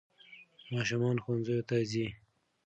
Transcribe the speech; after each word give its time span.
ماشومان 0.73 1.15
ښوونځیو 1.23 1.67
ته 1.69 1.75
ځي. 1.91 2.07